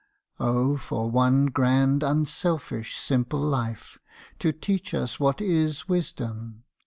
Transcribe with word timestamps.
O 0.39 0.77
for 0.77 1.11
one 1.11 1.45
grand 1.45 2.01
unselfish 2.01 2.97
simple 2.97 3.39
life 3.39 3.99
To 4.39 4.51
teach 4.51 4.95
us 4.95 5.19
what 5.19 5.39
is 5.39 5.87
Wisdom! 5.87 6.63